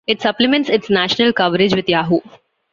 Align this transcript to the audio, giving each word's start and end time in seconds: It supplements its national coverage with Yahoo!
It 0.07 0.19
supplements 0.19 0.67
its 0.67 0.89
national 0.89 1.31
coverage 1.31 1.75
with 1.75 1.87
Yahoo! 1.87 2.21